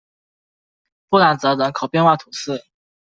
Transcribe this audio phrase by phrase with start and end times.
[1.09, 2.59] 布朗泽人口变化图示